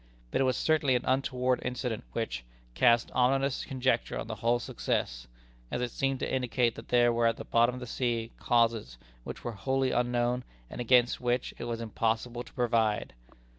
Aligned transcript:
But 0.31 0.41
it 0.41 0.45
was 0.45 0.57
certainly 0.57 0.95
an 0.95 1.05
untoward 1.05 1.61
incident, 1.63 2.05
which 2.13 2.43
"cast 2.73 3.11
ominous 3.13 3.65
conjecture 3.65 4.17
on 4.17 4.25
the 4.25 4.37
whole 4.37 4.57
success," 4.57 5.27
as 5.69 5.79
it 5.79 5.91
seemed 5.91 6.19
to 6.21 6.33
indicate 6.33 6.73
that 6.73 6.87
there 6.87 7.13
were 7.13 7.27
at 7.27 7.37
the 7.37 7.45
bottom 7.45 7.75
of 7.75 7.81
the 7.81 7.85
sea 7.85 8.31
causes 8.39 8.97
which 9.23 9.43
were 9.43 9.51
wholly 9.51 9.91
unknown 9.91 10.43
and 10.71 10.81
against 10.81 11.21
which 11.21 11.53
it 11.59 11.65
was 11.65 11.81
impossible 11.81 12.41
to 12.43 12.53
provide. 12.53 13.13